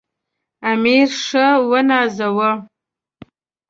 [0.71, 2.51] امیر ښه ونازاوه.